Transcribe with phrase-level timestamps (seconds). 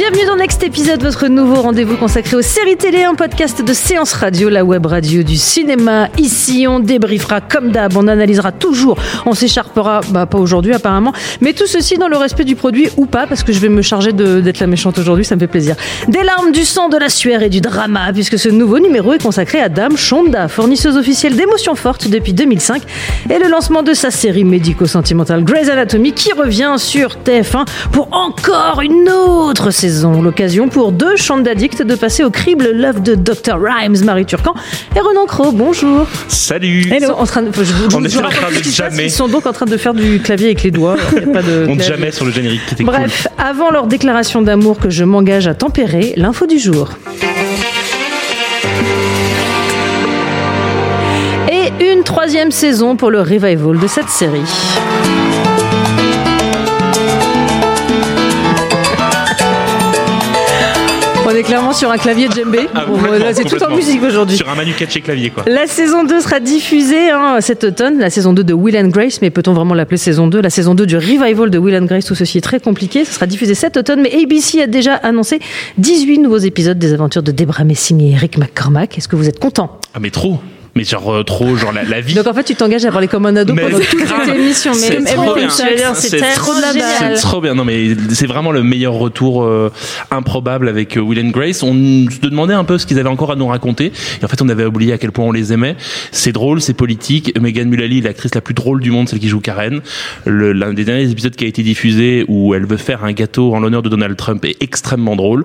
[0.00, 4.14] Bienvenue dans Next épisode, votre nouveau rendez-vous consacré aux séries télé, un podcast de séance
[4.14, 6.08] radio, la web radio du cinéma.
[6.16, 11.52] Ici, on débriefera comme d'hab, on analysera toujours, on s'écharpera, bah pas aujourd'hui apparemment, mais
[11.52, 14.14] tout ceci dans le respect du produit ou pas, parce que je vais me charger
[14.14, 15.76] d'être la méchante aujourd'hui, ça me fait plaisir.
[16.08, 19.22] Des larmes, du sang, de la sueur et du drama, puisque ce nouveau numéro est
[19.22, 22.80] consacré à Dame Shonda, fournisseuse officielle d'émotions fortes depuis 2005,
[23.28, 28.80] et le lancement de sa série médico-sentimentale Grey's Anatomy qui revient sur TF1 pour encore
[28.80, 29.89] une autre saison.
[30.22, 33.58] L'occasion pour deux Shonda addicts de passer au crible Love de Dr.
[33.60, 34.54] Rhymes, Marie Turcan
[34.94, 35.50] et Renan Cros.
[35.50, 36.06] Bonjour.
[36.28, 39.06] Salut Ils sont en train de, je On est en train qui jamais.
[39.06, 40.96] Ils sont donc en train de faire du clavier avec les doigts.
[41.12, 43.88] Il y a pas de On ne jamais sur le générique, c'était Bref, avant leur
[43.88, 46.90] déclaration d'amour que je m'engage à tempérer, l'info du jour.
[51.50, 54.40] Et une troisième saison pour le revival de cette série.
[61.40, 62.68] Est clairement sur un clavier djembé.
[62.74, 62.98] Ah, Bon,
[63.32, 64.36] c'est tout en musique aujourd'hui.
[64.36, 65.44] Sur un Manu Katché clavier, quoi.
[65.46, 69.20] La saison 2 sera diffusée hein, cet automne, la saison 2 de Will and Grace,
[69.22, 72.04] mais peut-on vraiment l'appeler saison 2 La saison 2 du revival de Will and Grace,
[72.04, 75.40] tout ceci est très compliqué, ce sera diffusé cet automne, mais ABC a déjà annoncé
[75.78, 78.98] 18 nouveaux épisodes des aventures de Debra Messing et Eric McCormack.
[78.98, 80.38] Est-ce que vous êtes content Ah, mais trop
[80.76, 82.14] Mais genre, euh, trop, genre la, la vie.
[82.14, 84.20] Donc en fait, tu t'engages à parler comme un ado Mais pendant toute grave.
[84.26, 85.50] cette émission, mais C'est trop bien.
[85.50, 87.18] C'est c'est trop de la C'est balle.
[87.20, 87.54] trop bien.
[87.54, 89.70] Non, mais c'est vraiment le meilleur retour euh,
[90.10, 91.62] improbable avec euh, Will and Grace.
[91.62, 93.92] On se demandait un peu ce qu'ils avaient encore à nous raconter.
[94.20, 95.76] Et en fait, on avait oublié à quel point on les aimait.
[96.12, 97.32] C'est drôle, c'est politique.
[97.40, 99.80] Megan Mullally, l'actrice la plus drôle du monde, celle qui joue Karen.
[100.24, 103.54] Le- L'un des derniers épisodes qui a été diffusé où elle veut faire un gâteau
[103.54, 105.44] en l'honneur de Donald Trump est extrêmement drôle.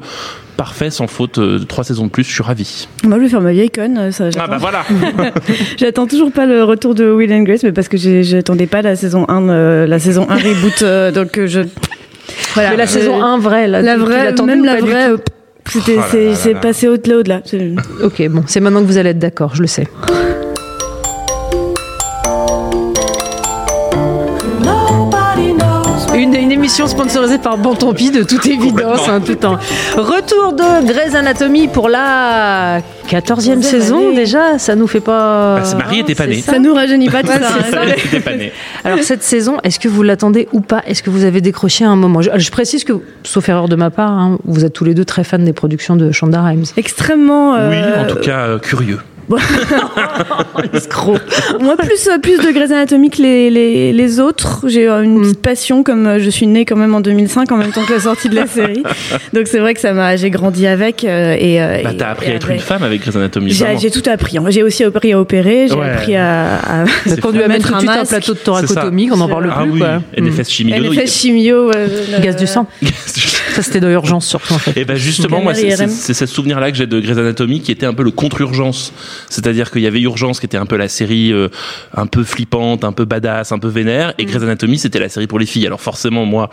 [0.58, 1.38] Parfait, sans faute.
[1.38, 2.88] euh, trois saisons de plus, je suis ravi.
[3.03, 4.12] Moi, je vais faire ma vieille conne.
[4.14, 4.85] Ça, Ah bah voilà.
[5.78, 8.96] J'attends toujours pas le retour de Will and Grace, mais parce que j'attendais pas la
[8.96, 11.62] saison 1, euh, la saison 1 reboot, euh, donc euh, je.
[12.53, 12.72] Voilà.
[12.72, 15.09] Mais la Euh, saison 1 vraie, là, la vraie, même la vraie,
[15.68, 17.42] c'était, Oh c'est, passé au-delà,
[18.03, 19.88] Ok, bon, c'est maintenant que vous allez être d'accord, je le sais.
[26.66, 29.59] Émission sponsorisée par Bon Tant Pis, de toute évidence, hein, tout un
[30.02, 34.16] retour de Grey's Anatomy pour la 14e Onzième saison année.
[34.16, 35.58] déjà, ça nous fait pas...
[35.59, 36.42] Bah, Marie était pas née.
[36.42, 37.50] ça Ça nous rajeunit pas tout Ouais, ça.
[37.59, 37.86] hein.
[38.12, 38.20] ça.
[38.22, 38.31] Pas.
[38.84, 40.81] Alors cette saison, est-ce que vous l'attendez ou pas?
[40.88, 42.24] Est-ce que vous avez décroché à un moment?
[42.24, 42.94] Je, je précise que,
[43.24, 45.96] sauf erreur de ma part, hein, vous êtes tous les deux très fans des productions
[45.96, 46.66] de Shonda Rhimes.
[46.78, 47.53] Extrêmement.
[47.58, 48.97] euh, Oui, en tout cas, euh, curieux.
[50.74, 51.18] Escroc.
[51.59, 54.66] Moi, plus, euh, plus de Grey's Anatomy que les, les, les autres.
[54.68, 55.22] J'ai euh, une Mm.
[55.22, 57.94] petite passion, comme euh, je suis née quand même en 2005, en même temps que
[57.94, 58.84] la sortie de la série.
[59.34, 61.03] Donc c'est vrai que ça m'a, j'ai grandi avec.
[61.03, 63.52] euh, et, euh, Bah, et- t'as appris et à être une femme avec Grey's Anatomy.
[63.52, 64.38] J'ai, tout appris.
[64.38, 64.46] hein.
[64.50, 65.68] J'ai aussi appris à opérer.
[65.69, 65.90] J'ai Ouais.
[65.90, 67.09] appris à, à fou.
[67.30, 68.44] amène Mettre tout de un suite un plateau de C'est ça.
[68.46, 69.72] thoracotomie, on n'en parle Ah plus.
[69.72, 70.02] oui, quoi.
[70.18, 70.74] NFS chimie.
[70.74, 71.72] NFS chimio.
[71.72, 71.88] euh,
[72.18, 72.68] le- Gaz du sang.
[73.61, 74.79] C'était dans l'urgence surtout, en fait.
[74.79, 75.89] Et ben justement, moi, c'est, IRM.
[75.89, 78.93] c'est, c'est ce souvenir-là que j'ai de Grey's Anatomy qui était un peu le contre-urgence.
[79.29, 81.49] C'est-à-dire qu'il y avait Urgence qui était un peu la série euh,
[81.95, 85.27] un peu flippante, un peu badass, un peu vénère, et Grey's Anatomy c'était la série
[85.27, 85.66] pour les filles.
[85.66, 86.49] Alors forcément, moi,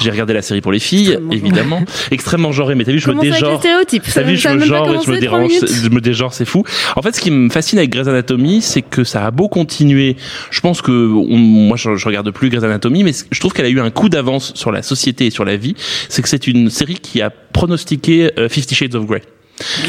[0.00, 2.74] j'ai regardé la série pour les filles, Extrêmement évidemment, extrêmement genrée.
[2.74, 3.60] Mais t'as vu, je me dégenre.
[3.60, 6.32] T'as Ça- vu, ça je a me genre et je me dérange, je me dégenre,
[6.32, 6.64] c'est fou.
[6.96, 10.16] En fait, ce qui me fascine avec Grey's Anatomy, c'est que ça a beau continuer.
[10.50, 13.66] Je pense que on- moi, je, je regarde plus Grey's Anatomy, mais je trouve qu'elle
[13.66, 15.74] a eu un coup d'avance sur la société et sur la vie.
[16.08, 19.22] C'est que c'est une série qui a pronostiqué euh, Fifty Shades of Grey.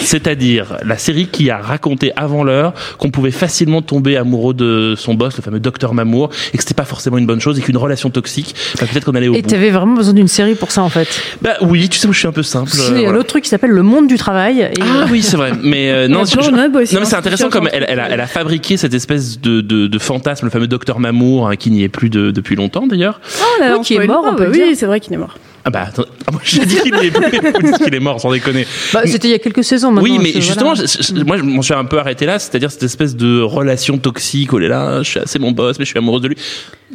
[0.02, 5.14] C'est-à-dire la série qui a raconté avant l'heure qu'on pouvait facilement tomber amoureux de son
[5.14, 7.78] boss, le fameux docteur Mamour, et que c'était pas forcément une bonne chose, et qu'une
[7.78, 9.50] relation toxique, bah, peut-être qu'on allait au Et bout.
[9.50, 11.08] t'avais vraiment besoin d'une série pour ça, en fait.
[11.42, 12.72] Bah oui, tu sais, moi je suis un peu simple.
[12.78, 13.18] Euh, il y a voilà.
[13.18, 14.60] un autre truc qui s'appelle Le Monde du Travail.
[14.62, 15.54] Et Ah oui, c'est vrai.
[15.64, 18.22] Mais euh, non, je- non, mais hein, c'est intéressant c'est comme elle, elle, a, elle
[18.22, 21.84] a fabriqué cette espèce de, de, de fantasme, le fameux docteur Mamour, hein, qui n'y
[21.84, 23.22] est plus de- depuis longtemps d'ailleurs.
[23.42, 24.52] Oh là là, Oui, qui est mort, peut Bah.
[24.52, 25.36] Oui, c'est vrai qu'il est mort.
[25.66, 28.68] Ah bah, attends, ah, moi j'ai dit qu'il est, mort, sans déconner.
[28.94, 30.10] Bah, C'était il y a quelques saisons maintenant.
[30.10, 30.86] Oui, mais c'est- justement, voilà.
[30.86, 33.98] je- je- moi, je m'en suis un peu arrêté là, c'est-à-dire cette espèce de relation
[33.98, 36.36] toxique, oh là là, je suis assez mon boss, mais je suis amoureuse de lui.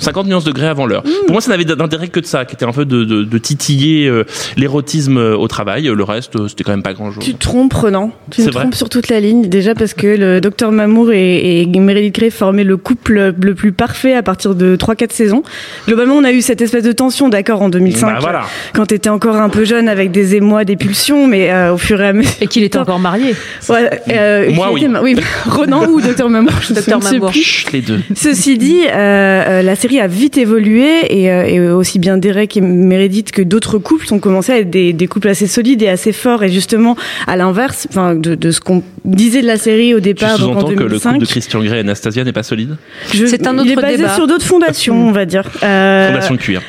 [0.00, 1.02] 50 nuances de gré avant l'heure.
[1.04, 1.10] Mmh.
[1.26, 3.38] Pour moi, ça n'avait d'intérêt que de ça, qui était un peu de, de, de
[3.38, 4.22] titiller euh,
[4.56, 5.84] l'érotisme euh, au travail.
[5.92, 7.24] Le reste, euh, c'était quand même pas grand-chose.
[7.24, 8.12] Tu te trompes, Renan.
[8.30, 9.48] Tu C'est te trompes sur toute la ligne.
[9.48, 13.72] Déjà parce que le docteur Mamour et, et Meredith Grey formaient le couple le plus
[13.72, 15.42] parfait à partir de 3-4 saisons.
[15.88, 18.06] Globalement, on a eu cette espèce de tension, d'accord, en 2005.
[18.06, 18.44] Bah, voilà.
[18.74, 22.00] Quand t'étais encore un peu jeune avec des émois, des pulsions, mais euh, au fur
[22.00, 22.30] et à mesure.
[22.40, 23.34] Et qu'il était encore marié.
[23.66, 24.84] Voilà, euh, Moi, oui.
[24.84, 25.16] était oui.
[25.46, 26.74] Renan ou docteur Mamour je sais
[27.12, 27.32] Mamour.
[27.72, 28.00] les deux.
[28.14, 32.56] Ceci dit, euh, euh, la série a vite évolué et, euh, et aussi bien Derek
[32.56, 35.88] et Meredith que d'autres couples ont commencé à être des, des couples assez solides et
[35.88, 36.42] assez forts.
[36.44, 36.96] Et justement,
[37.26, 40.56] à l'inverse, enfin de, de ce qu'on disait de la série au Tu départ, donc
[40.56, 42.76] en sous-entends que le 2005, couple de Christian Grey et Anastasia n'est pas solide
[43.12, 44.14] je- C'est un il est autre basé débat.
[44.14, 45.44] sur d'autres fondations, on va dire.
[45.62, 46.62] Euh, Fondation de cuir.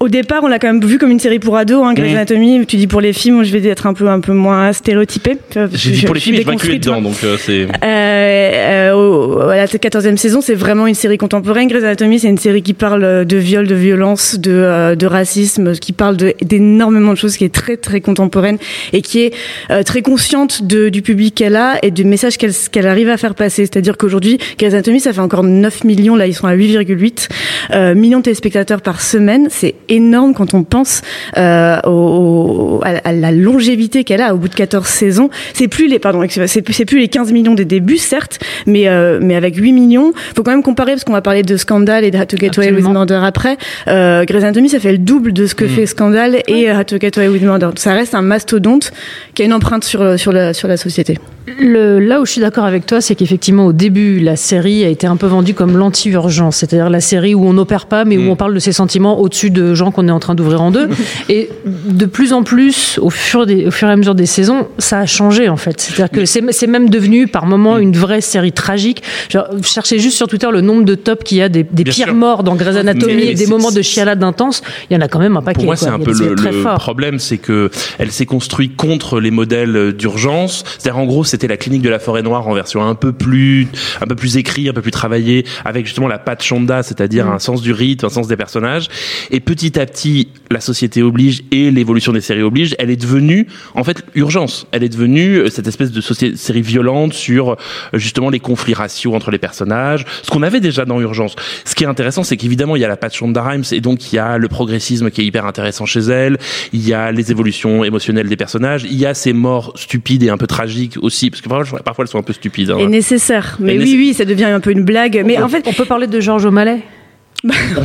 [0.00, 2.12] Au départ, on l'a quand même vu comme une série pour ados, hein, Grey's.
[2.12, 2.64] Anatomy.
[2.66, 5.38] Tu dis pour les films, je vais être un peu un peu moins stéréotypé.
[5.72, 7.62] J'ai dit pour les films, je déconstruite, dedans, donc euh, c'est.
[7.62, 11.68] Euh, euh, au- à la 14e saison, c'est vraiment une série contemporaine.
[11.68, 15.72] Grey's Anatomy, c'est une série qui parle de viol, de violence, de, euh, de racisme,
[15.74, 18.58] qui parle d'énormément de choses, qui est très très contemporaine
[18.92, 19.34] et qui est
[19.70, 23.16] euh, très consciente de, du public qu'elle a et du message qu'elle qu'elle arrive à
[23.16, 23.62] faire passer.
[23.66, 27.28] C'est-à-dire qu'aujourd'hui, Grey's Anatomy, ça fait encore 9 millions, là ils sont à 8,8
[27.72, 29.48] euh, millions de téléspectateurs par semaine.
[29.50, 31.02] C'est énorme quand on pense
[31.36, 35.30] euh, au, au- à, à la longévité qu'elle a au bout de 14 saisons.
[35.54, 39.34] C'est plus les pardon, c'est plus les 15 millions des débuts certes, mais euh, mais
[39.34, 42.18] avec 8 millions, faut quand même comparer parce qu'on va parler de Scandal et de
[42.18, 42.84] How to Get Away with.
[42.88, 43.56] Murder après.
[43.88, 46.96] Euh, Grey's Anatomy, ça fait le double de ce que fait Scandal et How to
[47.00, 47.70] Get Away with Murder.
[47.76, 48.92] Ça reste un mastodonte
[49.34, 51.18] qui a une empreinte sur sur la sur la société.
[51.58, 54.88] Le, là où je suis d'accord avec toi, c'est qu'effectivement, au début, la série a
[54.88, 58.30] été un peu vendue comme l'anti-urgence, c'est-à-dire la série où on n'opère pas, mais où
[58.30, 60.88] on parle de ses sentiments au-dessus de gens qu'on est en train d'ouvrir en deux.
[61.28, 64.66] et de plus en plus, au fur, des, au fur et à mesure des saisons,
[64.78, 65.80] ça a changé en fait.
[65.80, 69.02] C'est-à-dire que c'est c'est même devenu par moments une vraie série tragique.
[69.28, 72.06] Genre, cherchez juste sur Twitter le nombre de tops qu'il y a des, des pires
[72.06, 72.14] sûr.
[72.14, 74.62] morts dans Grey's Anatomy et des c'est- moments de chialade intense.
[74.90, 75.56] Il y en a quand même un paquet.
[75.56, 79.30] Pour moi, c'est un peu le, le problème, c'est que elle s'est construite contre les
[79.30, 80.64] modèles d'urgence.
[80.78, 83.68] C'est-à-dire, en gros, c'était la clinique de la forêt noire en version un peu plus,
[84.00, 87.32] un peu plus écrit, un peu plus travaillée, avec justement la patte Shonda, c'est-à-dire Mm.
[87.34, 88.88] un sens du rythme, un sens des personnages.
[89.30, 92.74] Et petit à petit, la société oblige et l'évolution des séries oblige.
[92.80, 94.66] Elle est devenue, en fait, urgence.
[94.72, 97.56] Elle est devenue euh, cette espèce de série violente sur euh,
[97.94, 100.04] justement les conflits raciaux entre les personnages.
[100.22, 101.36] Ce qu'on avait déjà dans Urgence.
[101.64, 104.12] Ce qui est intéressant, c'est qu'évidemment, il y a la patte Shonda Rhimes et donc
[104.12, 106.38] il y a le progressisme qui est hyper intéressant chez elle.
[106.72, 108.84] Il y a les évolutions émotionnelles des personnages.
[108.84, 112.04] Il y a ces morts stupides et un peu tragiques aussi, parce que parfois, parfois
[112.04, 112.70] elles sont un peu stupides.
[112.70, 112.78] hein.
[112.78, 113.56] Et nécessaire.
[113.60, 115.22] Mais Et oui, oui, ça devient un peu une blague.
[115.24, 116.80] Mais en fait, On peut parler de Georges O'Malley?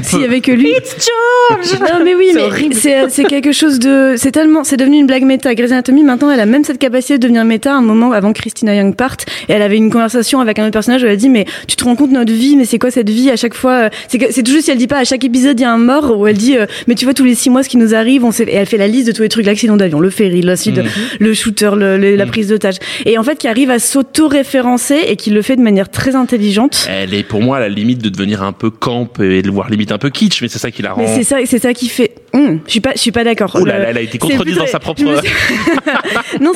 [0.01, 0.73] S'il y avait que lui.
[0.73, 2.73] George Non mais oui, C'est mais horrible.
[2.75, 5.53] c'est c'est quelque chose de c'est tellement c'est devenu une blague méta.
[5.55, 8.39] Grey's Anatomy maintenant elle a même cette capacité de devenir méta un moment avant que
[8.39, 11.15] Christina Young parte et elle avait une conversation avec un autre personnage où elle a
[11.15, 13.35] dit mais tu te rends compte de notre vie mais c'est quoi cette vie à
[13.35, 15.71] chaque fois euh, c'est toujours si elle dit pas à chaque épisode il y a
[15.71, 17.77] un mort où elle dit euh, mais tu vois tous les six mois ce qui
[17.77, 20.00] nous arrive on sait et elle fait la liste de tous les trucs l'accident d'avion
[20.00, 20.89] le ferry l'accident Mhm.
[21.19, 25.15] le shooter le, le- la prise d'otage et en fait qui arrive à s'auto-référencer et
[25.15, 26.88] qui le fait de manière très intelligente.
[26.89, 29.69] Elle est pour moi à la limite de devenir un peu camp et de voir
[29.69, 31.01] limite un peu kitsch, mais c'est ça qui la rend.
[31.01, 32.11] Mais c'est ça, c'est ça qui fait.
[32.33, 33.51] Hum, je suis pas, je suis pas d'accord.
[33.59, 35.03] Oh là Le- là, elle a été contredite dans sa propre-
[36.41, 36.51] non,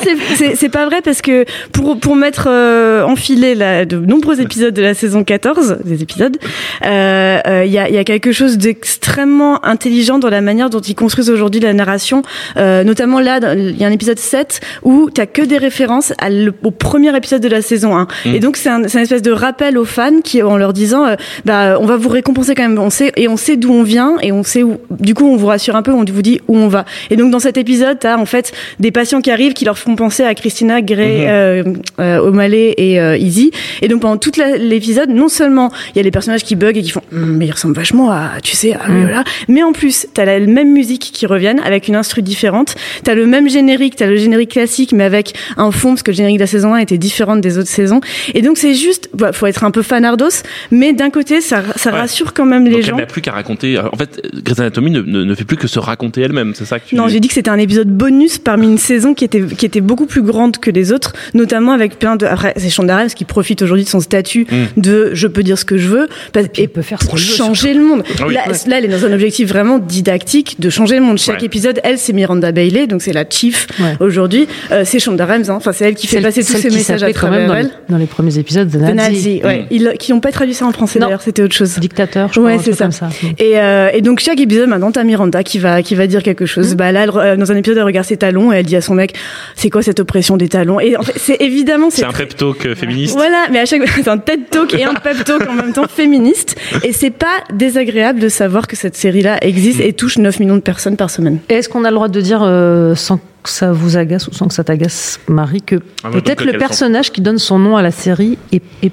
[0.54, 4.82] c'est- pas vrai parce que pour pour mettre euh, enfilé la, de nombreux épisodes de
[4.82, 6.36] la saison 14, des épisodes,
[6.84, 10.68] euh, euh, il y a il y a quelque chose d'extrêmement intelligent dans la manière
[10.68, 12.22] dont ils construisent aujourd'hui la narration.
[12.56, 16.28] Euh, notamment là, il y a un épisode 7 où t'as que des références à
[16.28, 18.08] le- au premier épisode de la saison 1.
[18.26, 18.34] Mm.
[18.34, 21.06] Et donc c'est un, c'est un espèce de rappel aux fans qui en leur disant
[21.06, 21.14] euh,
[21.44, 24.16] bah on va vous récompenser quand même on sait et on sait d'où on vient
[24.22, 26.56] et on sait où du coup on vous rassure un peu on vous dit où
[26.56, 26.84] on va.
[27.10, 29.96] Et donc dans cet épisode t'as en fait des patients qui arrivent qui leur font
[29.96, 31.62] penser à Christina Gray euh,
[31.98, 33.50] O'Malley et euh, Izzy.
[33.82, 36.82] Et donc pendant tout l'épisode non seulement il y a les personnages qui bug et
[36.82, 39.72] qui font Hum, mais ils ressemblent vachement à tu sais à lui, là mais en
[39.72, 42.74] plus t'as la même musique qui reviennent avec une instru différente.
[43.04, 46.16] T'as le même générique t'as le générique classique mais avec un fond parce que le
[46.16, 48.00] générique de la saison 1 était différent des autres saisons.
[48.34, 51.90] Et donc c'est juste bah, faut être un peu fanardos mais d'un côté ça, ça
[51.90, 52.00] Ouais.
[52.00, 53.78] rassure quand même les Donc gens elle n'a plus qu'à raconter.
[53.78, 56.52] En fait, Grey's Anatomy ne, ne, ne fait plus que se raconter elle-même.
[56.54, 56.94] C'est ça que tu.
[56.94, 59.80] Non, j'ai dit que c'était un épisode bonus parmi une saison qui était qui était
[59.80, 62.26] beaucoup plus grande que les autres, notamment avec plein de.
[62.26, 64.80] Après, c'est Shonda Rhimes qui profite aujourd'hui de son statut Mm.
[64.80, 67.74] de je peux dire ce que je veux parce- puis elle peut faire pour changer
[67.74, 68.02] le monde.
[68.20, 68.34] Ah oui.
[68.34, 71.18] là, là, elle est dans un objectif vraiment didactique de changer le monde.
[71.18, 71.46] Chaque Ouais.
[71.46, 73.94] épisode, elle, c'est Miranda Bailey, donc c'est la chief Ouais.
[74.00, 74.46] aujourd'hui.
[74.72, 75.54] Euh, c'est Shonda Rhimes, hein.
[75.54, 77.66] enfin c'est elle qui fait passer tous ces messages à travers dans elle.
[77.66, 78.94] les, dans les premiers épisodes de De Nazi.
[78.94, 79.58] Nazi, ouais.
[79.62, 79.66] Mm.
[79.70, 81.06] Ils, qui n'ont pas traduit ça en français Non.
[81.06, 81.78] d'ailleurs, c'était autre chose.
[81.78, 82.84] Dictateur, je crois, Ouais, c'est ça.
[82.84, 83.08] comme ça.
[83.38, 86.46] Et, euh, et donc chaque épisode maintenant t'as Miranda qui va, qui va dire quelque
[86.46, 86.74] chose.
[86.74, 88.80] Bah là, elle euh, dans un épisode, elle regarde ses talons et elle dit à
[88.80, 89.14] son mec,
[89.54, 90.80] c'est quoi cette oppression des talons?
[90.80, 93.14] Et en fait, c'est évidemment, C'est un très- pep talk euh, féministe.
[93.16, 95.72] voilà, mais à chaque fois, c'est un TED Talk et un pep talk en même
[95.72, 96.56] temps féministe.
[96.84, 100.60] Et c'est pas désagréable de savoir que cette série-là existe et touche 9 millions de
[100.60, 101.38] personnes par semaine.
[101.48, 104.46] Est-ce qu'on a le droit de dire, euh, sans que ça vous agace ou sans
[104.48, 107.90] que ça t'agace, Marie, que Ah, peut-être le personnage qui donne son nom à la
[107.92, 108.92] série est, est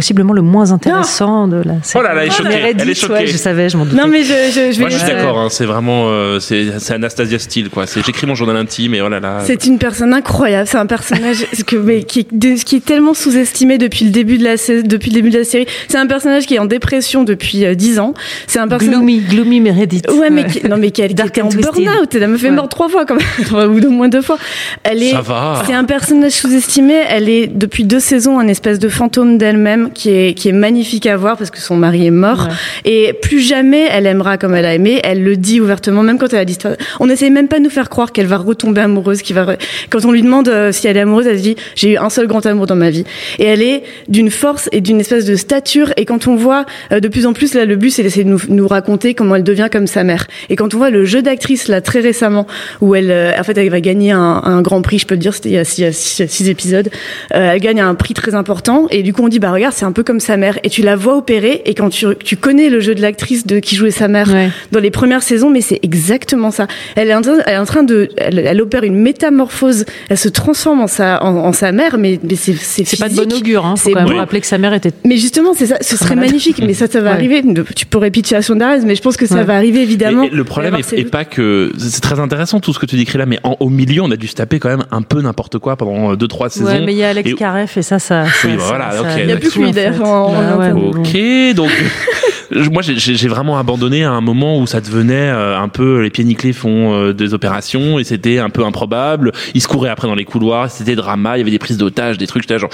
[0.00, 2.88] possiblement le moins intéressant de la série Oh là là, elle est choquée, Meredith, elle
[2.90, 3.12] est choquée.
[3.12, 4.00] ouais, je savais, je m'en doutais.
[4.00, 5.38] Non, mais je, je, je vais Moi, je suis d'accord.
[5.38, 7.86] hein, c'est vraiment, euh, c'est Anastasia Steele, quoi.
[7.86, 9.40] C'est j'écris mon journal intime et oh là là.
[9.44, 10.66] C'est une personne incroyable.
[10.66, 14.44] C'est un personnage que, mais, qui, de- qui est tellement sous-estimé depuis le début de
[14.44, 15.66] la sé- depuis le début de la série.
[15.88, 18.14] C'est un personnage qui est en dépression depuis euh, 10 ans.
[18.46, 18.96] C'est un personnage.
[18.96, 20.10] Gloomy, Gloomy Meredith.
[20.10, 22.14] Ouais, mais qui, non, mais qui, qui était and en burn-out.
[22.14, 22.56] Elle me fait Ouais.
[22.56, 23.70] mort trois fois, quand même.
[23.70, 24.38] ou au moins deux fois.
[24.82, 25.62] Elle est, Ça va.
[25.66, 26.94] c'est un personnage sous-estimé.
[27.08, 31.06] Elle est, depuis deux saisons, un espèce de fantôme d'elle-même qui est, qui est magnifique
[31.06, 32.48] à voir parce que son mari est mort.
[32.84, 32.90] Ouais.
[32.90, 35.00] Et plus jamais elle aimera comme elle a aimé.
[35.04, 36.58] Elle le dit ouvertement, même quand elle a dit,
[36.98, 39.56] on n'essaie même pas de nous faire croire qu'elle va retomber amoureuse, qui va,
[39.90, 42.10] quand on lui demande euh, si elle est amoureuse, elle se dit, j'ai eu un
[42.10, 43.04] seul grand amour dans ma vie.
[43.38, 45.92] Et elle est d'une force et d'une espèce de stature.
[45.96, 48.30] Et quand on voit euh, de plus en plus, là, le but, c'est d'essayer de
[48.30, 50.26] nous, nous raconter comment elle devient comme sa mère.
[50.48, 52.46] Et quand on voit le jeu d'actrice, là, très récemment,
[52.80, 55.20] où elle, euh, en fait, elle va gagner un, un grand prix, je peux le
[55.20, 56.88] dire, c'était il y a six, il y a six- six épisodes,
[57.34, 58.86] euh, elle gagne un prix très important.
[58.90, 60.58] Et du coup, on dit, bah, regarde, c'est un peu comme sa mère.
[60.64, 61.62] Et tu la vois opérer.
[61.66, 64.50] Et quand tu, tu connais le jeu de l'actrice de qui jouait sa mère Ouais.
[64.72, 66.66] dans les premières saisons, mais c'est exactement ça.
[66.96, 69.84] Elle est en train, elle est en train de, elle, elle opère une métamorphose.
[70.08, 73.08] Elle se transforme en sa, en, en sa mère, mais, mais c'est, c'est C'est pas
[73.08, 73.74] de bon augure, hein.
[73.76, 74.16] C'est quand même bon.
[74.16, 74.92] rappeler que sa mère était.
[75.04, 76.30] Mais justement, c'est ça, ce serait malade.
[76.30, 76.60] magnifique.
[76.64, 77.16] Mais ça, ça va Ouais.
[77.16, 77.42] arriver.
[77.74, 79.44] Tu pourrais pitcher à Sondarez, mais je pense que ça Ouais.
[79.44, 80.22] va arriver évidemment.
[80.22, 83.26] Mais le problème est, pas que c'est très intéressant tout ce que tu décris là,
[83.26, 85.76] mais en- au milieu, on a dû se taper quand même un peu n'importe quoi
[85.76, 86.66] pendant 2-3 saisons.
[86.66, 88.24] Ouais, mais il y a Alex Et- Carref et ça, ça.
[88.26, 89.90] ça- Oui, bah voilà, ça- ok, il Il y a plus lui, en fait.
[89.98, 90.90] Bah ouais, bon.
[90.90, 91.70] Ok, donc
[92.50, 96.10] je- moi j'ai- vraiment abandonné à un moment où ça devenait euh, un peu les
[96.10, 99.32] pieds nickelés font euh, des opérations et c'était un peu improbable.
[99.54, 102.18] Ils se couraient après dans les couloirs, c'était drama, il y avait des prises d'otages,
[102.18, 102.70] des trucs, j'étais genre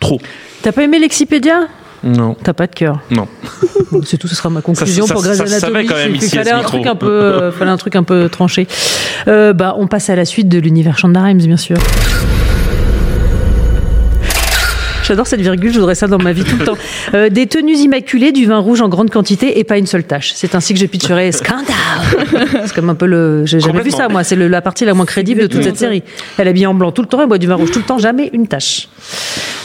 [0.00, 0.20] trop.
[0.62, 1.66] T'as pas aimé Lexipédia?
[2.04, 3.00] Non, T'as pas de cœur.
[3.10, 3.26] non.
[4.04, 5.86] C'est tout, ce sera ma conclusion ça- pour ça- Grey's ça se savait Anatomy.
[5.88, 8.28] quand même Il ici, fallait un truc un peu, euh, fallait un truc un peu
[8.28, 8.68] tranché.
[9.26, 11.78] Euh, bah, on passe à la suite de l'univers Shonda Rhimes, bien sûr.
[15.08, 16.78] J'adore cette virgule, je voudrais ça dans ma vie tout le temps.
[17.14, 20.32] Euh, des tenues immaculées, du vin rouge en grande quantité et pas une seule tache.
[20.34, 21.64] C'est ainsi que je pitcherai Scandal.
[22.66, 23.46] C'est comme un peu le.
[23.46, 24.24] J'ai jamais vu ça, moi.
[24.24, 26.02] C'est la partie la moins crédible de toute cette série.
[26.36, 27.84] Elle est habillée en blanc tout le temps, elle boit du vin rouge tout le
[27.84, 28.88] temps, jamais une tache.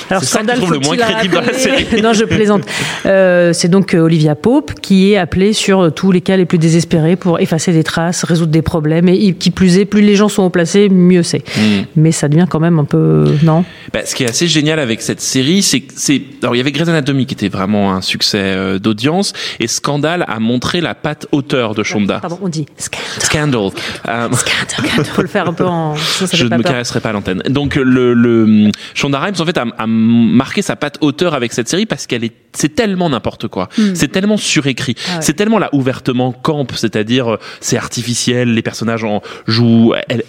[0.10, 2.02] Alors, C'est ça que le moins crédible dans la série.
[2.02, 2.64] Non, je plaisante.
[3.06, 6.46] Euh, c'est donc euh, Olivia Pope qui est appelée sur euh, tous les cas les
[6.46, 9.10] plus désespérés pour effacer des traces, résoudre des problèmes.
[9.10, 11.44] Et qui plus est, plus les gens sont placés, mieux c'est.
[11.58, 11.84] Hmm.
[11.98, 13.26] Mais ça devient quand même un peu.
[13.44, 13.66] Non?
[13.92, 16.62] Bah, ce qui est assez génial avec cette série, c'est que c'est alors il y
[16.62, 20.96] avait Grey's Anatomy qui était vraiment un succès euh, d'audience et Scandale a montré la
[20.96, 22.20] patte hauteur de Shonda.
[22.20, 23.10] Pardon, on dit scandal.
[23.20, 23.70] Scandal.
[24.08, 25.06] Euh, Scandal.
[25.06, 25.96] Faut le faire un peu en.
[26.14, 27.42] Ça, ça je ne me caresserai pas à l'antenne.
[27.50, 31.70] Donc le, le Shonda Rhimes en fait a, a marqué sa patte hauteur avec cette
[31.70, 35.22] série parce qu'elle est c'est tellement n'importe quoi, c'est tellement surécrit, Ah ouais.
[35.22, 40.24] c'est tellement là ouvertement camp, c'est-à-dire euh, c'est artificiel, les personnages en jouent, elle-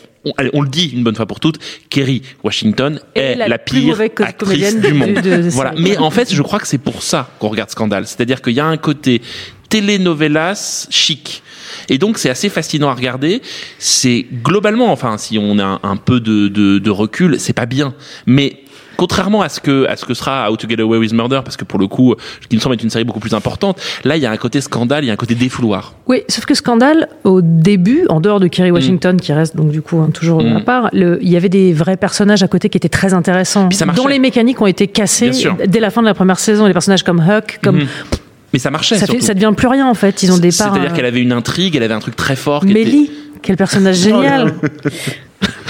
[0.54, 1.59] on, le dit une bonne fois pour toutes,
[1.90, 5.14] Kerry Washington Et est la pire actrice du de- monde.
[5.16, 5.75] de- de voilà.
[5.76, 8.61] Mais en fait, je crois que c'est pour ça qu'on regarde Scandale, c'est-à-dire qu'il y
[8.61, 9.21] a un côté
[9.68, 11.42] telenovelas chic.
[11.88, 13.42] Et donc c'est assez fascinant à regarder.
[13.78, 17.66] C'est globalement, enfin, si on a un, un peu de, de, de recul, c'est pas
[17.66, 17.94] bien.
[18.26, 18.61] Mais
[18.96, 21.56] contrairement à ce que à ce que sera How to Get Away with Murder, parce
[21.56, 24.16] que pour le coup, ce qui me semble être une série beaucoup plus importante, là
[24.16, 25.94] il y a un côté scandale, il y a un côté défouloir.
[26.06, 29.82] Oui, sauf que Scandale, au début, en dehors de Kerry Washington, qui reste donc du
[29.82, 30.56] coup hein, toujours Mm.
[30.56, 33.68] à part, le- il y avait des vrais personnages à côté qui étaient très intéressants,
[33.68, 34.00] Puis ça marchait.
[34.02, 35.30] dont les mécaniques ont été cassées
[35.66, 36.66] dès la fin de la première saison.
[36.66, 37.86] Les personnages comme Huck, comme Mhm.
[38.52, 38.94] Mais ça marchait.
[38.94, 39.26] ça, fait, surtout.
[39.26, 40.22] ça devient plus rien en fait.
[40.22, 40.72] Ils ont des parts.
[40.72, 42.60] C'est-à-dire euh, qu'elle avait une intrigue, elle avait un truc très fort.
[42.64, 43.10] qui était- Mélie,
[43.42, 44.54] quel personnage génial.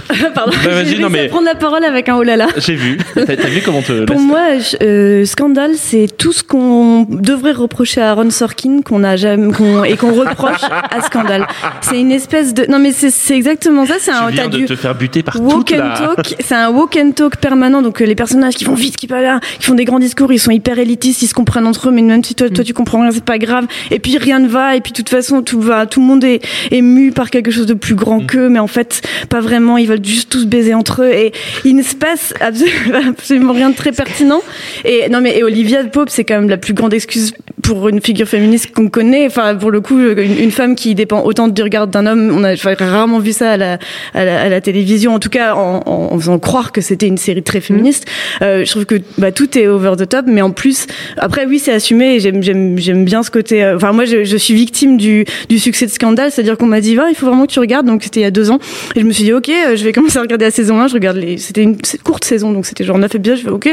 [0.34, 0.52] Pardon.
[0.64, 2.46] Bah, vas-y, non, mais- prendre la parole avec un oh là là.
[2.56, 2.99] J'ai vu.
[3.14, 4.04] T'as vu comment te.
[4.04, 9.04] Pour moi, je- euh, Scandale, c'est tout ce qu'on devrait reprocher à Aaron Sorkin qu'on
[9.04, 9.49] a jamais
[9.88, 11.46] et qu'on reproche à Scandale.
[11.80, 13.94] C'est une espèce de non mais c'est exactement ça.
[13.99, 16.14] C'est un tu viens de te faire buter par walk toute and la.
[16.16, 16.34] talk.
[16.44, 17.82] C'est un walk and talk permanent.
[17.82, 20.38] Donc euh, les personnages qui vont vite, qui parlent, qui font des grands discours, ils
[20.38, 23.00] sont hyper élitistes, ils se comprennent entre eux, mais même si toi, toi tu comprends
[23.00, 23.66] rien, c'est pas grave.
[23.90, 24.76] Et puis rien ne va.
[24.76, 27.50] Et puis de toute façon, tout va, tout le monde est, est mu par quelque
[27.50, 29.76] chose de plus grand qu'eux, mais en fait pas vraiment.
[29.78, 31.33] Ils veulent juste tous baiser entre eux et
[31.65, 34.41] il ne se passe absolument, absolument rien de très pertinent.
[34.85, 37.33] Et non mais et Olivia Pope, c'est quand même la plus grande excuse
[37.63, 39.27] pour une figure féministe qu'on connaît.
[39.27, 42.45] Enfin, pour le coup, une, une femme qui dépend autant du regard d'un homme, on
[42.45, 43.79] a enfin, rarement vu ça à la,
[44.13, 45.15] à la, à la télévision.
[45.15, 48.05] En tout cas, en, en, en faisant croire que c'était une série très féministe.
[48.43, 50.87] Euh, je trouve que bah, tout est over the top, mais en plus,
[51.17, 52.17] après, oui, c'est assumé.
[52.17, 53.65] et J'aime, j'aime, j'aime bien ce côté.
[53.65, 56.81] euh, Enfin, moi, je, je suis victime du, du succès de Scandale, c'est-à-dire qu'on m'a
[56.83, 57.87] dit, va, il faut vraiment que tu regardes.
[57.87, 58.59] Donc, c'était il y a deux ans,
[58.95, 60.88] et je me suis dit, ok, euh, je vais commencer à regarder la saison 1.
[60.88, 61.37] Je regarde les.
[61.37, 63.37] C'était une courte saison, donc c'était genre 9 épisodes.
[63.37, 63.69] Je fais, ok,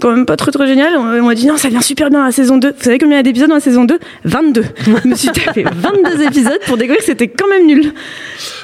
[0.00, 0.94] quand même pas très très génial.
[0.96, 2.68] On m'a dit, non, ça vient super bien la saison 2.
[2.68, 4.64] Vous savez combien il y a d'épisodes dans la saison 2 22.
[5.04, 7.92] je me suis tapé 22 épisodes pour découvrir que c'était quand même nul.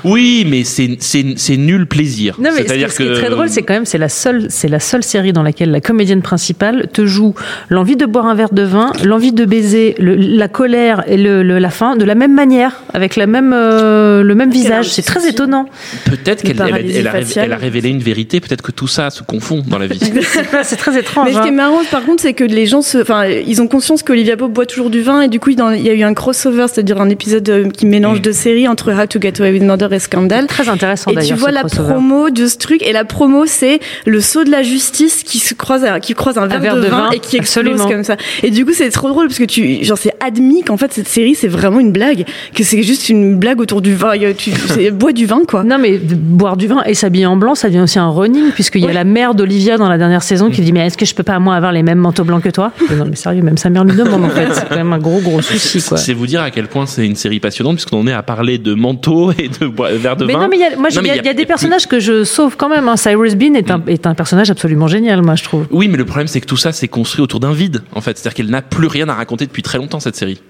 [0.04, 2.34] Oui, mais c'est c'est c'est nul plaisir.
[2.38, 3.98] Non mais ce qui, C'est-à-dire ce qui est que très drôle, c'est quand même c'est
[3.98, 7.34] la seule c'est la seule série dans laquelle la comédienne principale te joue
[7.68, 11.42] l'envie de boire un verre de vin, l'envie de baiser, le- la colère et le,
[11.42, 14.90] le- la faim de la même manière, avec la même euh, le même visage.
[14.90, 15.66] C'est très étonnant.
[16.06, 17.44] peut-être qu'elle paralysie elle a révé- faciale.
[17.46, 18.40] elle a révélé une vérité.
[18.40, 20.00] Peut-être que tout ça se confond dans la vie.
[20.62, 21.26] C'est très étrange.
[21.28, 21.54] Mais ce qui est hein.
[21.54, 24.66] marrant, par contre, c'est que les gens se, enfin, ils ont conscience qu'Olivia Pope boit
[24.66, 27.48] toujours du vin et du coup, il y a eu un crossover, c'est-à-dire un épisode
[27.48, 28.22] euh, qui mélange Mm.
[28.22, 30.46] deux séries entre How to Get Away with Murder et Scandal.
[30.46, 31.92] Très intéressant Et tu vois ce la crossover.
[31.94, 35.54] promo de ce truc et la promo c'est le saut de la justice qui se
[35.54, 37.88] croise à- qui croise un verre, verre de, de vin, vin, et qui explose absolument.
[37.88, 38.16] comme ça.
[38.42, 41.08] Et du coup c'est trop drôle parce que tu genre c'est admis qu'en fait cette
[41.08, 44.50] série c'est vraiment une blague, que c'est juste une blague autour du vin, tu
[44.92, 45.64] bois du vin quoi.
[45.64, 46.14] Non mais de
[46.54, 48.92] boire du vin et s'habiller en blanc, ça devient aussi un running puisqu'il y a
[48.92, 51.38] la mère d'Olivia dans la dernière saison qui dit mais est-ce que je peux pas
[51.38, 52.72] moi avoir les mêmes manteaux blancs que toi?
[52.88, 54.52] Mais Non mais sérieux, même sa mère lui demande en fait.
[54.54, 55.96] C'est quand même un gros gros souci quoi.
[55.98, 58.74] C'est vous dire à quel point c'est une série passionnante puisqu'on est à parler de
[58.74, 60.40] manteau et de bo- verre de Mais vin.
[60.40, 61.98] non, mais il y a, moi, Non, mais y a, y a des personnages que
[62.00, 62.88] je sauve quand même.
[62.88, 62.96] hein.
[62.96, 65.66] Cyrus Bean est un, est un personnage absolument génial, moi, je trouve.
[65.70, 68.16] Oui, mais le problème c'est que tout ça c'est construit autour d'un vide en fait.
[68.16, 70.40] C'est-à-dire qu'elle n'a plus rien à raconter depuis très longtemps cette série.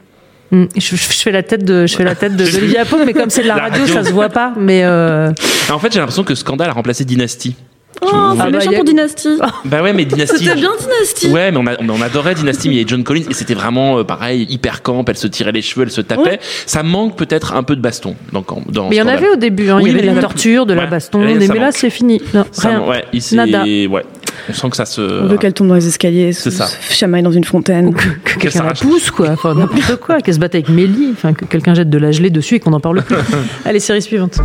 [0.54, 0.68] Mm.
[0.76, 2.44] Je, fais la tête de, je fais la tête de
[3.04, 3.94] mais comme c'est de la, La radio, radio.
[3.94, 4.52] ça se voit pas.
[4.56, 5.32] Mais euh,
[5.72, 7.56] En fait, j'ai l'impression que Scandale a remplacé Dynasty.
[8.02, 9.38] Oh, c'est méchant pour Dynasty.
[9.64, 10.38] Bah ouais, mais Dynasty.
[10.44, 11.28] C'était bien Dynasty.
[11.28, 13.54] Ouais, mais on, a- on adorait Dynasty, mais il y avait John Collins et c'était
[13.54, 15.04] vraiment euh, pareil, hyper camp.
[15.08, 16.22] Elle se tirait les cheveux, elle se tapait.
[16.22, 16.40] Ouais.
[16.66, 19.36] Ça manque peut-être un peu de baston dans, dans mais il y en avait au
[19.36, 19.70] début.
[19.70, 19.78] hein.
[19.80, 21.20] Oui, il y mais avait de la torture, de la baston.
[21.22, 22.20] Là, mais là, c'est fini.
[22.32, 22.80] Non, rien.
[22.82, 23.62] ouais, Nada.
[23.64, 24.04] ouais.
[24.48, 25.00] On sent que ça se.
[25.00, 26.66] On veut qu'elle tombe dans les escaliers, se, ça.
[26.66, 27.92] se chamaille dans une fontaine.
[27.94, 28.80] Que Qu'elle quelqu'un la s'arrache.
[28.80, 29.30] pousse, quoi.
[29.30, 30.20] Enfin, n'importe quoi.
[30.20, 31.10] Qu'elle se batte avec Mélie.
[31.12, 33.16] Enfin, que quelqu'un jette de la gelée dessus et qu'on n'en parle plus.
[33.64, 34.38] Allez, série suivante.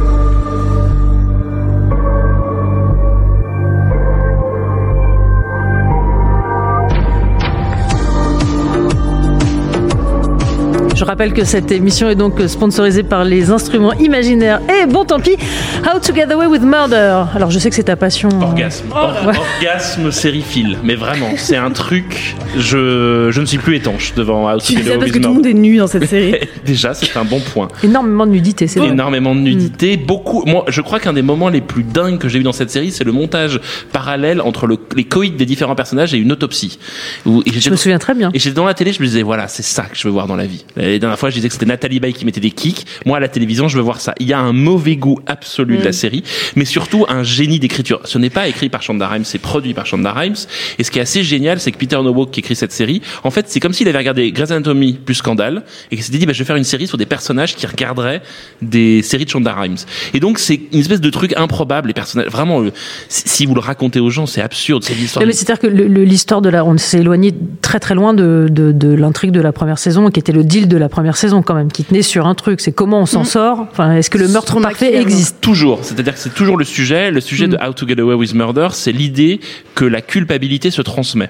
[11.09, 14.61] Rappelle que cette émission est donc sponsorisée par les instruments imaginaires.
[14.69, 15.35] Et bon, tant pis,
[15.83, 17.23] How to Get Away with Murder.
[17.35, 18.29] Alors, je sais que c'est ta passion.
[18.41, 18.85] Orgasme.
[18.91, 20.77] Or- Orgasme sériephile.
[20.83, 22.35] Mais vraiment, c'est un truc.
[22.57, 25.15] Je, je ne suis plus étanche devant House Tu of dis ça Cards parce que
[25.17, 25.57] with tout le monde Murder.
[25.59, 26.35] est nu dans cette série.
[26.65, 27.67] Déjà, c'est un bon point.
[27.83, 28.89] Énormément de nudité, c'est vrai.
[28.89, 30.43] Énormément de nudité, beaucoup.
[30.45, 32.91] Moi, je crois qu'un des moments les plus dingues que j'ai eu dans cette série,
[32.91, 33.59] c'est le montage
[33.91, 36.77] parallèle entre le- les coïts des différents personnages et une autopsie.
[37.25, 38.29] Où- et Je me souviens très bien.
[38.35, 40.27] Et j'étais dans la télé, je me disais, voilà, c'est ça que je veux voir
[40.27, 40.65] dans la vie.
[40.99, 42.85] La dernière fois, je disais que c'était Nathalie Baye qui mettait des kicks.
[43.05, 44.13] Moi, à la télévision, je veux voir ça.
[44.19, 46.23] Il y a un mauvais goût absolu de la série,
[46.57, 48.01] mais surtout un génie d'écriture.
[48.03, 50.35] Ce n'est pas écrit par Shonda Rhimes, c'est produit par Shonda Rhimes.
[50.77, 53.31] Et ce qui est assez génial, c'est que Peter Nowak qui écrit cette série, en
[53.31, 56.33] fait, c'est comme s'il avait regardé Grey's Anatomy plus Scandale, et qu'il s'était dit, bah,
[56.33, 58.21] je vais faire une série sur des personnages qui regarderaient
[58.61, 59.77] des séries de Shonda Rhimes.
[60.13, 61.87] Et donc, c'est une espèce de truc improbable.
[61.87, 62.71] Les personnages, vraiment, euh,
[63.07, 64.83] si vous le racontez aux gens, c'est absurde.
[64.83, 65.25] C'est l'histoire.
[65.25, 68.89] Mais c'est-à-dire que l'histoire de la, on s'est éloigné très très loin de, de, de
[68.89, 71.71] l'intrigue de la première saison, qui était le deal de la première saison quand même,
[71.71, 73.67] qui tenait sur un truc, c'est comment on s'en sort.
[73.71, 75.41] Enfin, est-ce que le meurtre Trop parfait existe?
[75.41, 77.11] Toujours, c'est-à-dire que c'est toujours le sujet.
[77.11, 77.67] Le sujet de Mm.
[77.67, 79.39] How to Get Away with Murder, c'est l'idée
[79.75, 81.29] que la culpabilité se transmet.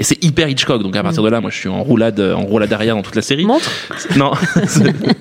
[0.00, 2.40] Et c'est hyper Hitchcock, donc à partir de là, moi je suis en roulade, en
[2.46, 3.44] roulade arrière dans toute la série.
[3.44, 3.70] Montre.
[4.16, 4.32] Non,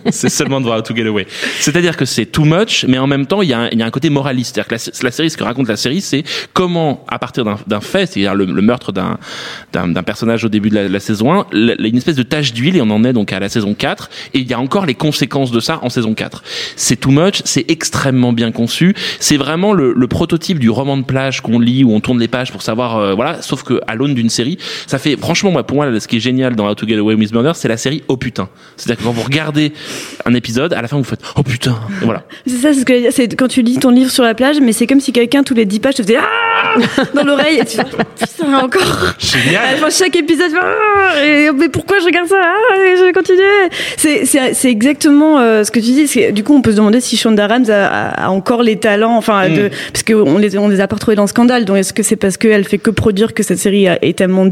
[0.09, 1.27] c'est- seulement de voir to Get Away.
[1.59, 3.81] C'est-à-dire que c'est too much, mais en même temps, il y a un, il y
[3.81, 4.55] a un côté moraliste.
[4.55, 7.81] C'est-à-dire que la, la série, ce que raconte la série, c'est comment, à partir d'un
[7.81, 9.17] fait, c'est-à-dire le, le meurtre d'un
[10.03, 12.77] personnage au début de la, la saison 1, la- la- une espèce de tache d'huile,
[12.77, 14.95] et on en est donc à la saison 4, et il y a encore les
[14.95, 16.41] conséquences de ça en saison 4.
[16.77, 21.03] C'est too much, c'est extrêmement bien conçu, c'est vraiment le, le prototype du roman de
[21.03, 23.95] plage qu'on lit, où on tourne les pages pour savoir, euh, voilà, sauf que à
[23.95, 26.75] l'aune d'une série, ça fait, franchement, moi, pour moi, ce qui est génial dans How
[26.75, 28.49] to Get Away with Murder, c'est la série oh putain.
[28.77, 29.71] C'est-à-dire que quand vous regardez
[30.25, 32.23] un épisode, à la fin, vous faites oh putain, et voilà.
[32.47, 34.71] C'est ça, c'est ce que c'est quand tu lis ton livre sur la plage, mais
[34.73, 36.75] c'est comme si quelqu'un, tous les 10 pages, te faisait Ah
[37.13, 39.77] dans l'oreille, et tu fais Putain, encore À la Génial.
[39.77, 42.37] fin chaque épisode, Ah et- mais pourquoi je regarde ça?
[42.41, 43.43] Ah, et Je vais continuer.
[43.97, 46.31] C'est c'est c'est exactement euh, ce que tu dis.
[46.33, 49.15] Du coup, on peut se demander si Shonda Rhimes a, a- a encore les talents,
[49.17, 49.53] enfin, Mm.
[49.55, 51.65] de, parce que on les on les a pas retrouvés dans Scandale.
[51.65, 54.45] Donc, est-ce que c'est parce qu'elle fait que produire que cette série est tellement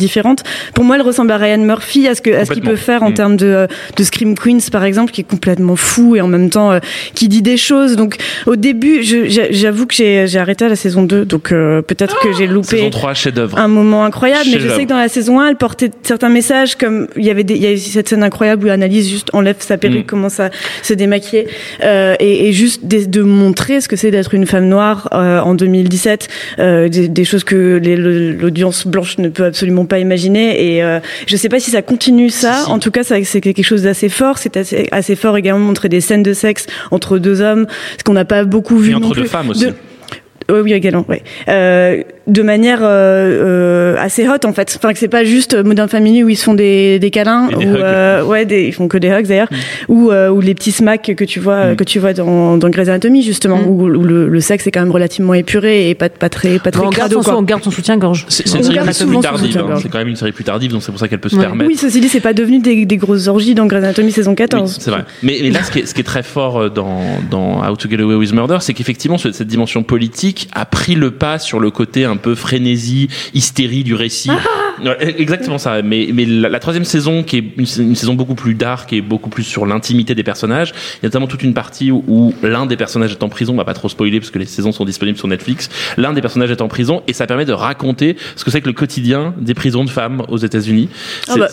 [0.74, 3.04] Pour moi, elle ressemble à Ryan Murphy, à ce que à ce qu'il peut faire
[3.04, 3.14] en Mm.
[3.14, 6.72] termes de de Scream Queens par exemple, qui est complètement fou et en même temps
[6.72, 6.80] euh,
[7.16, 7.96] qui dit des choses.
[7.96, 12.34] Donc au début, j'avoue que j'ai arrêté à la saison 2, donc euh, peut-être que
[12.34, 13.58] j'ai loupé Saison 3, chef-d'œuvre.
[13.58, 16.76] un moment incroyable, mais je sais que dans la saison 1, elle portait certains messages
[16.76, 19.56] comme il y avait des, il y a cette scène incroyable où Annalise juste enlève
[19.60, 20.06] sa perruque, Mm.
[20.06, 20.50] commence à
[20.84, 21.48] se démaquiller
[21.84, 25.54] euh, et, et juste de, de montrer ce que c'est d'être une femme noire en
[25.56, 26.28] 2017,
[26.60, 27.80] euh, des, des choses que
[28.40, 32.30] l'audience blanche ne peut absolument pas imaginer et euh, je sais pas si ça continue
[32.30, 32.54] ça.
[32.66, 32.70] Si.
[32.70, 34.38] En tout cas, c'est quelque chose d'assez fort.
[34.38, 37.66] C'est assez, assez fort également de montrer des scènes de sexe entre deux hommes,
[37.98, 39.30] ce qu'on n'a pas beaucoup vu Et non entre deux plus.
[39.30, 39.66] femmes aussi.
[39.66, 39.74] De-
[40.50, 41.24] oui, oui, également, ouais.
[41.50, 42.86] Euh, de manière euh,
[43.96, 44.74] euh, assez hot en fait.
[44.78, 47.62] Enfin, que c'est pas juste Modern Family où ils se font des, des câlins, ou
[47.62, 47.68] hugs.
[47.82, 49.56] euh, ouais, des, ils font que des hugs d'ailleurs, Mm.
[49.94, 51.76] ou euh, ou les petits smacks que tu vois Mm.
[51.78, 53.68] que tu vois dans, dans Grey's Anatomy justement, Mm.
[53.68, 56.72] où, où le, le sexe est quand même relativement épuré et pas pas très pas
[56.72, 57.40] très on, garde crado son, quoi.
[57.40, 58.26] on garde son soutien-gorge.
[58.30, 59.46] C'est c'est une On série garde plus, tardive.
[59.48, 59.68] soutien hein.
[59.68, 59.82] gorge.
[59.84, 61.44] C'est quand même une série plus tardive, donc c'est pour ça qu'elle peut se Ouais.
[61.44, 61.70] permettre.
[61.70, 64.70] Oui, ceci dit, c'est pas devenu des, des grosses orgies dans Grey's Anatomy saison 14.
[64.72, 65.06] Oui, c'est vrai.
[65.24, 67.00] Mais, mais là, ce qui, est, ce qui est très fort euh, dans,
[67.32, 70.96] dans How to Get Away with Murder, c'est qu'effectivement, ce- cette dimension politique a pris
[70.96, 74.32] le pas sur le côté un peu frénésie, hystérie du récit.
[74.84, 75.82] Ouais, exactement ça.
[75.82, 79.02] Mais, mais la, la troisième saison, qui est une, une saison beaucoup plus dark et
[79.02, 82.32] beaucoup plus sur l'intimité des personnages, il y a notamment toute une partie où, où
[82.44, 83.54] l'un des personnages est en prison.
[83.54, 85.70] On va pas trop spoiler parce que les saisons sont disponibles sur Netflix.
[85.98, 88.68] L'un des personnages est en prison et ça permet de raconter ce que c'est que
[88.68, 90.90] le quotidien des prisons de femmes aux États-Unis.
[91.28, 91.48] Ah C'est- bah,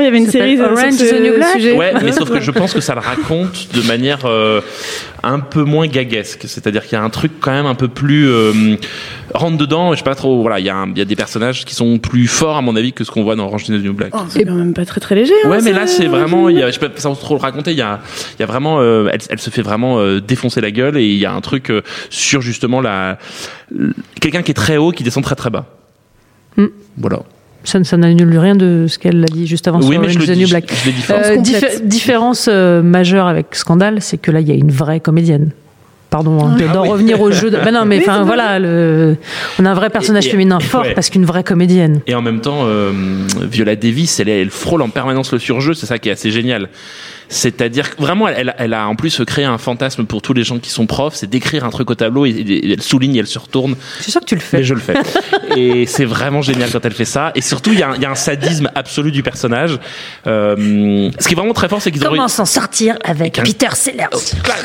[0.00, 1.72] il y avait une série sur ce New Black sujet.
[1.76, 4.60] Ouais, mais sauf que je pense que ça le raconte de manière euh,
[5.24, 6.42] un peu moins gaguesque.
[6.46, 8.76] C'est-à-dire qu'il y a un truc quand même un peu plus euh,
[9.34, 9.92] rentre dedans.
[9.92, 10.40] Je sais pas trop.
[10.40, 12.62] Voilà, il y, a un- il y a des personnages qui sont plus forts à
[12.62, 14.10] mon avis que ce qu'on voit dans Orange is the New Black.
[14.14, 15.32] Oh, c'est quand même pas très très léger.
[15.44, 17.40] hein, Ouais, mais là c'est vraiment, il y a, je peux pas sans trop le
[17.40, 18.00] raconter, il y a,
[18.38, 21.04] il y a vraiment, euh, elle, elle se fait vraiment euh, défoncer la gueule et
[21.06, 23.18] il y a un truc euh, sur justement la,
[24.20, 25.66] quelqu'un qui est très haut qui descend très très bas.
[26.56, 26.66] Mm.
[26.98, 27.20] Voilà.
[27.66, 30.16] Ça, ça n'annule rien de ce qu'elle a dit juste avant oui, sur mais je
[30.18, 30.64] Orange le is the dis, New Black.
[30.70, 31.16] je, l'ai dit fort.
[31.16, 31.42] Euh, complète.
[31.42, 35.50] diffé- différence euh, majeure avec Scandale, c'est que là, il y a une vraie comédienne.
[36.14, 36.88] Pardon hein, Ah d'en oui.
[36.90, 37.50] revenir au jeu.
[37.50, 37.56] De...
[37.56, 39.16] Ben non, mais enfin voilà, le...
[39.58, 40.94] on a un vrai personnage Et- et- féminin fort ouais.
[40.94, 42.02] parce qu'une vraie comédienne.
[42.06, 42.92] Et en même temps, euh,
[43.50, 46.68] Viola Davis, elle, elle frôle en permanence le surjeu, c'est ça qui est assez génial.
[47.28, 50.86] C'est-à-dire vraiment, elle, a en plus créé un fantasme pour tous les gens qui sont
[50.86, 53.76] profs, c'est d'écrire un truc au tableau et, et elle souligne, et elle se retourne.
[54.00, 54.58] C'est sûr que tu le fais.
[54.58, 54.94] Mais je le fais.
[55.56, 57.32] et c'est vraiment génial quand elle fait ça.
[57.34, 59.78] Et surtout, il y, a un- il y a un sadisme absolu du personnage.
[60.26, 63.42] Euh, ce qui est vraiment très fort, c'est qu'ils ont Comment s'en sortir avec un-
[63.42, 64.04] Peter Sellers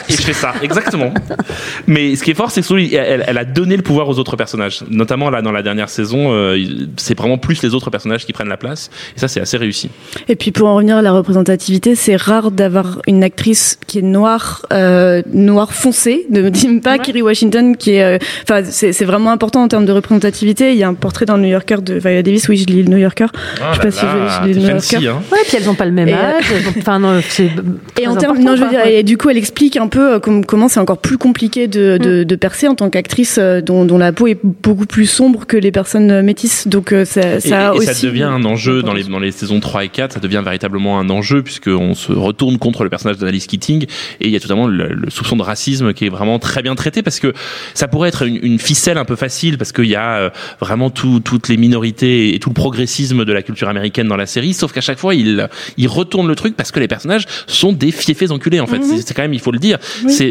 [0.10, 1.14] et je fais ça, exactement.
[1.88, 4.20] Mais ce qui est fort, c'est que Soul, elle, elle a donné le pouvoir aux
[4.20, 4.82] autres personnages.
[4.90, 6.58] Notamment là, dans la dernière saison, euh,
[6.98, 8.90] c'est vraiment plus les autres personnages qui prennent la place.
[9.16, 9.90] Et ça, c'est assez réussi.
[10.28, 14.04] Et puis pour en revenir à la représentativité, c'est rare d'avoir une actrice qui est
[14.04, 16.26] noire, euh, noire foncée.
[16.30, 17.00] Ne dis pas Ouais.
[17.00, 20.72] Kerry Washington qui est, euh, enfin c'est c'est vraiment important en termes de représentativité.
[20.72, 22.48] Il y a un portrait dans le New Yorker de Viola Davis.
[22.50, 23.28] Oui, je lis le New Yorker.
[23.62, 25.08] Ah Je sais pas si je- je l'ai t'es le New fancy, Yorker.
[25.10, 25.22] hein.
[25.32, 26.46] Ouais, puis elles ont pas le même Et, euh, âge.
[26.80, 27.50] Enfin non, c'est
[28.02, 28.84] Et en termes, important, non, je veux quoi.
[28.84, 31.68] dire, et du coup, elle explique un peu euh, com- comment c'est encore plus compliqué
[31.68, 35.06] de, de, de percer en tant qu'actrice euh, dont, dont la peau est beaucoup plus
[35.06, 36.68] sombre que les personnes euh, métisses.
[36.68, 37.88] Donc euh, ça, Et, ça a et aussi.
[37.94, 41.00] ça devient un enjeu dans les, dans les saisons 3 et 4, ça devient véritablement
[41.00, 43.84] un enjeu puisqu'on se retourne contre le personnage d'Annalise Keating
[44.22, 46.74] et il y a totalement le, le soupçon de racisme qui est vraiment très bien
[46.76, 47.34] traité parce que
[47.74, 50.30] ça pourrait être une, une ficelle un peu facile parce qu'il y a euh,
[50.62, 54.26] vraiment tout, toutes les minorités et tout le progressisme de la culture américaine dans la
[54.26, 57.74] série, sauf qu'à chaque fois il, il retourne le truc parce que les personnages sont
[57.74, 58.82] des fiefés enculés en fait.
[58.84, 59.78] C'est- C'est quand même, il faut le dire.
[60.06, 60.14] Oui.
[60.14, 60.30] C'est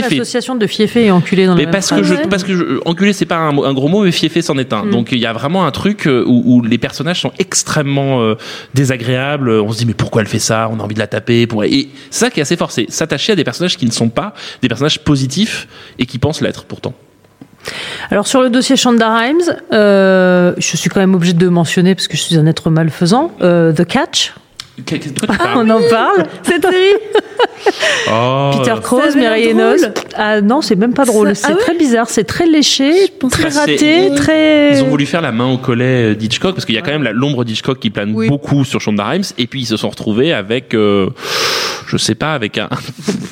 [0.00, 2.64] l'association de fiefé et enculé dans la Mais même parce que je, parce que je,
[2.84, 4.84] enculé c'est pas un, gros mot, mais fiefé c'en est un.
[4.86, 4.90] Mm.
[4.90, 8.34] Donc il y a vraiment un truc euh, où, où les personnages sont extrêmement euh,
[8.74, 9.50] désagréables.
[9.50, 10.68] On se dit mais pourquoi elle fait ça?
[10.72, 11.43] On a envie de la taper.
[11.64, 14.34] Et ça qui est assez fort, c'est s'attacher à des personnages qui ne sont pas
[14.62, 16.94] des personnages positifs et qui pensent l'être pourtant.
[18.10, 22.08] Alors sur le dossier Shonda Rhimes, euh, je suis quand même obligée de mentionner parce
[22.08, 23.30] que je suis un être malfaisant.
[23.40, 24.34] euh, The Catch,
[25.26, 26.24] Parles on en parle.
[26.42, 26.94] Cette série.
[28.10, 28.50] Oh.
[28.58, 29.24] Peter Krause, drôle.
[29.24, 29.80] Enos.
[30.16, 31.34] Ah non, c'est même pas drôle.
[31.34, 34.76] C'est ah ouais très bizarre, c'est très léché, très c'est- raté, Ils- très.
[34.78, 36.96] Ils ont voulu faire la main au collet euh, d'Hitchcock parce qu'il y a quand
[36.98, 38.28] même l'ombre d'Hitchcock qui plane Oui.
[38.28, 41.08] beaucoup sur Shonda Rhimes et puis ils se sont retrouvés avec euh,
[41.86, 42.68] je sais pas avec un,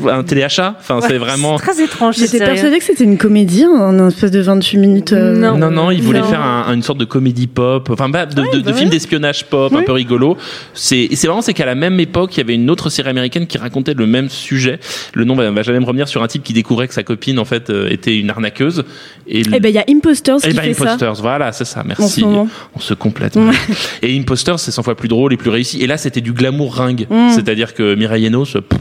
[0.09, 2.17] un téléachat enfin c'est vraiment C'est très étrange.
[2.17, 5.13] J'étais persuadée que c'était une comédie, hein, un espèce de 28 minutes.
[5.13, 5.57] euh, Non.
[5.57, 6.27] Non, non, ils voulaient Non.
[6.29, 8.91] faire un- une sorte de comédie pop, enfin bah, de, de bah film ouais.
[8.91, 10.37] d'espionnage pop, un peu rigolo.
[10.75, 13.59] C'est vraiment c'est qu'à la même époque, il y avait une autre série américaine qui
[13.59, 14.79] racontait le même sujet.
[15.15, 17.39] Le nom va, va jamais me revenir sur un type qui découvrait que sa copine
[17.39, 18.85] en fait euh, était une arnaqueuse.
[19.29, 20.83] Et Eh ben, il y a Imposters eh qui ben, fait ça.
[20.95, 22.25] Imposters, voilà, c'est ça, En ce merci.
[22.25, 22.49] moment.
[22.75, 23.39] On se complète.
[24.03, 25.81] Et Imposters, c'est 100 fois plus drôle et plus réussi.
[25.83, 27.07] Et là, c'était du glamour ringue.
[27.09, 27.31] Mm.
[27.35, 28.79] C'est-à-dire que Mireille Enos, pff,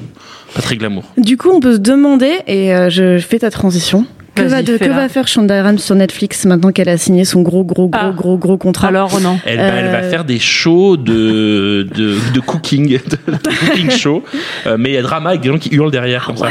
[0.77, 1.03] glamour.
[1.17, 4.05] Du coup, on peut se demander, et euh, je fais ta transition,
[4.43, 4.95] que, va, Vas-y, de- que fais-la.
[4.95, 8.13] va faire Shonda Rhimes sur Netflix maintenant qu'elle a signé son gros, gros, gros, Ah.
[8.15, 8.87] gros, gros contrat?
[8.89, 9.39] Alors, non.
[9.45, 12.87] Elle, va- elle va Euh, faire des shows de, de, de cooking,
[13.27, 14.23] de, de cooking show,
[14.67, 16.37] euh, mais il y a drama avec des gens qui hurlent derrière comme.
[16.37, 16.49] Ouais,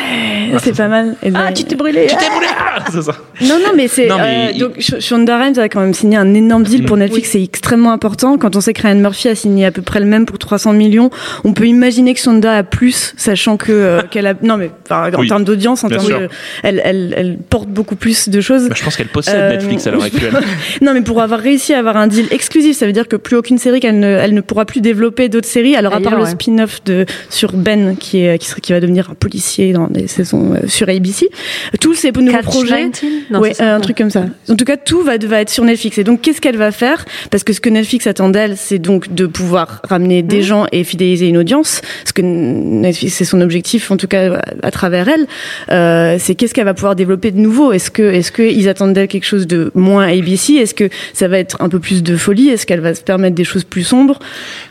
[0.62, 1.16] c'est pas mal.
[1.22, 2.06] Et Ah, ben- tu t'es brûlé.
[2.08, 3.12] Tu t'es brûlé Ah, c'est ça.
[3.42, 6.34] Non, non, mais c'est euh, il- donc Sh- Shonda Rhimes a quand même signé un
[6.34, 7.30] énorme deal pour Netflix.
[7.30, 8.36] C'est extrêmement important.
[8.38, 10.72] Quand on sait que Ryan Murphy a signé à peu près le même pour 300
[10.72, 11.10] millions,
[11.44, 15.10] on peut imaginer que Shonda a plus, sachant que euh, qu'elle a non mais en
[15.18, 16.20] Oui, termes d'audience, en bien termes sûr.
[16.20, 16.28] de,
[16.62, 18.68] elle, elle, elle porte beaucoup plus de choses.
[18.68, 20.32] Bah, je pense qu'elle possède Euh, Netflix à l'heure actuelle.
[20.82, 23.36] Non, mais pour avoir réussi à avoir un deal exclusif, ça veut dire que plus
[23.36, 25.76] aucune série qu'elle ne, elle ne pourra plus développer d'autres séries.
[25.76, 26.30] Alors à part Ailleurs, le ouais.
[26.32, 30.66] spin-off de sur Ben qui est qui, va devenir un policier dans des saisons euh,
[30.68, 31.28] sur ABC,
[31.80, 32.88] tous ces nouveaux Catch projets.
[32.90, 33.12] 19?
[33.30, 33.74] Non, ouais, ça.
[33.74, 34.24] un truc comme ça.
[34.48, 35.98] En tout cas, tout va, va être sur Netflix.
[35.98, 37.04] Et donc, qu'est-ce qu'elle va faire?
[37.30, 40.42] Parce que ce que Netflix attend d'elle, c'est donc de pouvoir ramener des Mhm.
[40.42, 41.82] gens et fidéliser une audience.
[42.04, 45.26] Ce que Netflix, c'est son objectif, en tout cas à, à travers elle.
[45.70, 48.92] Euh, c'est qu'est-ce qu'elle va pouvoir développer de nouveau Est-ce que, est-ce que ils attendent
[48.94, 52.16] d'elle quelque chose de moins ABC Est-ce que ça va être un peu plus de
[52.16, 52.48] folie?
[52.48, 54.18] Est-ce qu'elle va se permettre des choses plus sombres?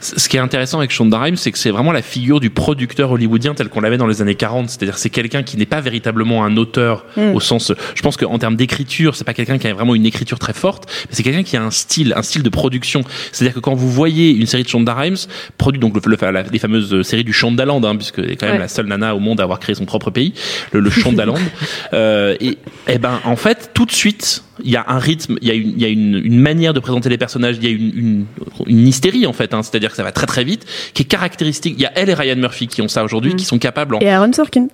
[0.02, 3.12] Ce qui est intéressant avec Shonda Rhimes, c'est que c'est vraiment la figure du producteur
[3.12, 4.70] hollywoodien tel qu'on l'avait dans les années 40.
[4.70, 7.36] C'est-à-dire c'est quelqu'un qui n'est pas véritablement un auteur Mm.
[7.36, 7.72] au sens.
[7.96, 10.86] Je pense qu'en termes d'écriture, c'est pas quelqu'un qui a vraiment une écriture très forte,
[11.10, 13.04] mais c'est quelqu'un qui a un style, un style de production.
[13.32, 15.18] C'est-à-dire que quand vous voyez une série de Shonda Rhimes,
[15.58, 18.46] produite donc le, le- la- les fameuses séries du Shondaland, hein, puisque elle est quand
[18.48, 18.62] même Ouais.
[18.62, 20.34] la seule nana au monde à avoir créé son propre pays,
[20.72, 21.36] le, le Shondaland.
[21.94, 25.48] euh, et, et ben en fait, tout de suite, il y a un rythme, il
[25.48, 27.68] y a une, il y a une, une manière de présenter les personnages, il y
[27.68, 28.26] a une, une,
[28.68, 31.76] une hystérie en fait, hein, c'est-à-dire que ça va très très vite, qui est caractéristique.
[31.78, 33.96] Il y a elle et Ryan Murphy qui ont ça aujourd'hui, qui sont capables.
[33.96, 34.00] En...
[34.00, 34.68] Et Aaron Sorkin.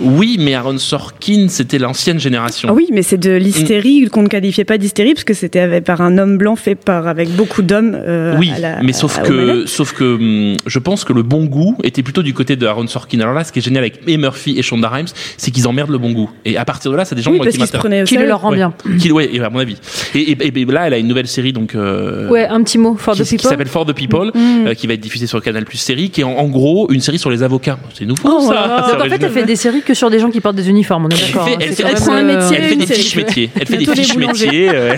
[0.00, 2.68] Oui, mais Aaron Sorkin, c'était l'ancienne génération.
[2.70, 5.84] Ah oui, mais c'est de l'hystérie qu'on ne qualifiait pas d'hystérie parce que c'était avec-
[5.84, 7.94] par un homme blanc fait par avec beaucoup d'hommes.
[7.94, 11.22] euh, Oui, à la- mais sauf à- que, sauf que, hum, je pense que le
[11.22, 13.20] bon goût était plutôt du côté de Aaron Sorkin.
[13.20, 15.90] Alors là, ce qui est génial avec et Murphy et Shonda Rhimes, c'est qu'ils emmerdent
[15.90, 16.30] le bon goût.
[16.44, 18.08] Et à partir de là, c'est des gens oui, moi, qui m'intéressent.
[18.08, 18.56] Qui le leur rend Ouais.
[18.56, 18.72] bien.
[18.98, 19.76] Qui- ouais, et à mon avis.
[20.14, 22.96] Et, et- et là, elle a une nouvelle série donc euh, Ouais, un petit mot
[22.96, 23.50] for qui, the qui people.
[23.50, 24.66] s'appelle For the People, Mm.
[24.68, 27.00] euh, qui va être diffusée sur Canal Plus série, qui est en, en gros une
[27.00, 27.78] série sur les avocats.
[27.94, 28.46] C'est nouveau Oh, ça.
[28.46, 28.86] voilà.
[29.02, 31.08] En fait, elle fait des séries que sur des gens qui portent des uniformes, on
[31.08, 31.46] est Elle d'accord.
[31.48, 33.50] fait- hein, elle fait- elle prend un euh, métier, Elle fait des fiches métiers.
[33.58, 34.68] Elle fait des fiches métiers.
[34.72, 34.94] euh,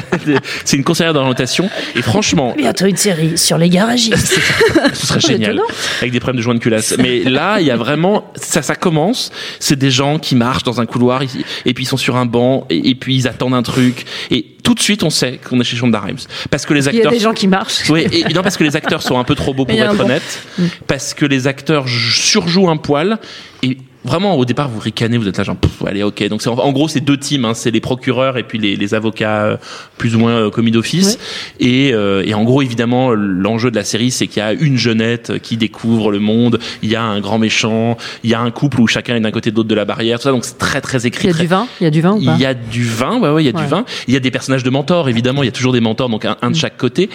[0.64, 1.68] c'est une conseillère d'orientation.
[1.96, 4.16] Et franchement, Bientôt une série sur les garagistes.
[4.94, 5.60] ce serait génial.
[6.00, 6.94] Avec des problèmes de joints de culasse.
[6.98, 9.30] Mais là, il y a vraiment, ça, ça commence.
[9.60, 12.66] C'est des gens qui marchent dans un couloir et puis ils sont sur un banc
[12.70, 14.04] et puis ils attendent un truc.
[14.30, 16.18] Et tout de suite, on sait qu'on est chez Shonda Rhimes.
[16.50, 17.12] Parce que les Il y a acteurs.
[17.12, 17.88] des gens qui marchent.
[17.90, 20.04] Oui, et, non, parce que les acteurs sont un peu trop beaux pour être banc.
[20.04, 20.42] honnête.
[20.86, 23.18] Parce que les acteurs surjouent un poil.
[23.62, 26.26] Et vraiment, au départ, vous ricanez, vous êtes là genre, pff, allez, ok.
[26.28, 27.44] Donc, c'est, en, en gros, c'est deux teams.
[27.44, 29.56] Hein, c'est les procureurs et puis les, les avocats euh,
[29.98, 31.18] plus ou moins euh, commis d'office.
[31.60, 34.76] Et, euh, et en gros, évidemment, l'enjeu de la série, c'est qu'il y a une
[34.76, 36.58] jeunette qui découvre le monde.
[36.82, 37.96] Il y a un grand méchant.
[38.22, 40.18] Il y a un couple où chacun est d'un côté de l'autre de la barrière.
[40.18, 40.30] Tout ça.
[40.30, 41.28] Donc, c'est très, très écrit.
[41.28, 42.46] Il y a très- du vin Il y a du vin ou pas il y
[42.46, 43.62] a du vin, ouais, ouais, il y a Ouais.
[43.62, 43.84] du vin.
[44.08, 45.42] Il y a des personnages de mentors, évidemment.
[45.42, 46.52] Il y a toujours des mentors, donc un, un Mm.
[46.52, 47.08] de chaque côté.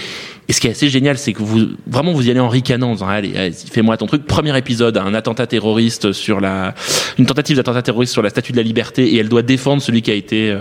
[0.47, 2.89] Et ce qui est assez génial, c'est que vous, vraiment, vous y allez en ricanant,
[2.89, 4.25] en disant, allez, allez, fais-moi ton truc.
[4.25, 6.73] Premier épisode, un attentat terroriste sur la,
[7.17, 10.01] une tentative d'attentat terroriste sur la Statue de la Liberté, et elle doit défendre celui
[10.01, 10.59] qui a été euh,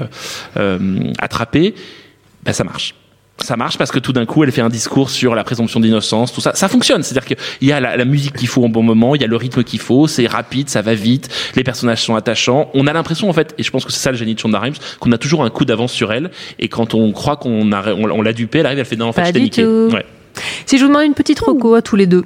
[0.56, 0.78] euh,
[1.18, 1.74] attrapé.
[2.44, 2.94] Ben, ça marche.
[3.40, 6.32] Ça marche parce que tout d'un coup, elle fait un discours sur la présomption d'innocence,
[6.32, 6.56] tout ça.
[6.56, 7.04] Ça fonctionne.
[7.04, 9.28] C'est-à-dire qu'il y a la, la musique qu'il faut au bon moment, il y a
[9.28, 12.68] le rythme qu'il faut, c'est rapide, ça va vite, les personnages sont attachants.
[12.74, 14.58] On a l'impression, en fait, et je pense que c'est ça le génie de Shonda
[14.58, 16.32] Rhimes, qu'on a toujours un coup d'avance sur elle.
[16.58, 19.06] Et quand on croit qu'on a, on, on l'a dupée, elle arrive, elle fait non,
[19.06, 19.62] en fait, Pas je t'ai du niqué.
[19.62, 19.90] tout.
[19.92, 20.04] Ouais.
[20.66, 22.24] Si je vous demande une petite reco à tous les deux,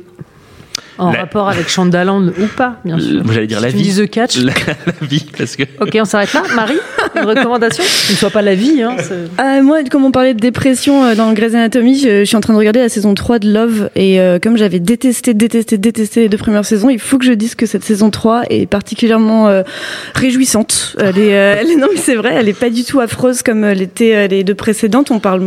[0.98, 3.20] en La- rapport avec Shondaland ou pas, bien sûr.
[3.20, 3.82] Euh, J'allais dire la Tu vie.
[3.82, 4.36] dis The Catch.
[4.38, 4.52] La,
[4.86, 5.62] la vie, parce que.
[5.80, 6.42] Ok, on s'arrête là.
[6.54, 6.78] Marie,
[7.16, 8.82] une recommandation Qui ne soit pas la vie.
[8.82, 8.96] Hein,
[9.38, 12.40] Ah, moi, comme on parlait de dépression euh, dans Grey's Anatomy, je, je suis en
[12.40, 16.20] train de regarder la saison 3 de Love et euh, comme j'avais détesté, détesté, détesté
[16.20, 19.48] les deux premières saisons, il faut que je dise que cette saison 3 est particulièrement
[19.48, 19.62] euh,
[20.14, 20.96] réjouissante.
[21.00, 23.42] Elle est, euh, elle est- non mais c'est vrai, elle est pas du tout affreuse
[23.42, 25.10] comme l'étaient euh, les deux précédentes.
[25.10, 25.42] On parle,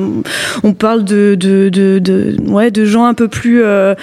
[0.64, 3.94] on parle de, de, de, de, ouais, de gens un peu plus euh,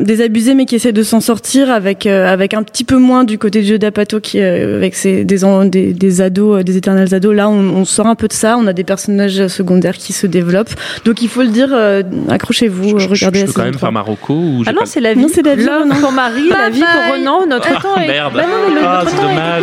[0.00, 3.38] désabusés mais qui essaient de s'en sortir avec euh, avec un petit peu moins du
[3.38, 5.38] côté de Joe D'Apato qui euh, avec ses des,
[5.70, 7.34] des des ados, euh, des éternels ados.
[7.34, 8.58] Là, on, on sort un peu de ça.
[8.58, 10.74] On a des personnages secondaires qui se développent.
[11.06, 13.72] Donc il faut le dire, euh, accrochez-vous, Je, je- regardez je la peux quand même
[13.72, 13.80] 3.
[13.88, 15.20] faire Marocco ou Ah non, pas- c'est la vie.
[15.22, 15.66] Non, c'est la vie,
[16.00, 17.46] pour Marie, la vie pour Renan.
[17.48, 18.06] Notre Ah, temps est.
[18.06, 18.34] merde.
[18.34, 19.62] Bah non, mais le- Ah, notre c'est dommage.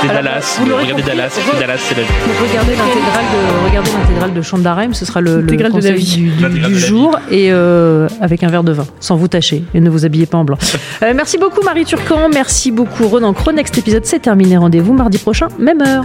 [0.00, 0.58] C'était Dallas.
[0.58, 1.02] vous Regardez.
[1.02, 1.38] Dallas.
[1.60, 2.08] Dallas, c'est la vie.
[2.50, 6.30] Regardez l'intégrale de, regardez l'intégrale de Shonda Rhimes, ce sera le, conseil vie.
[6.66, 10.04] du, jour et euh, avec un verre de vin, sans vous tâcher et ne vous
[10.04, 10.31] habillez pas
[11.02, 13.52] Euh, merci beaucoup Marie Turcan, merci beaucoup Renan Cro.
[13.52, 14.56] Next épisode c'est terminé.
[14.56, 16.04] Rendez-vous mardi prochain, même heure.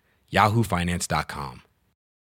[0.31, 1.70] yahoofinance.com.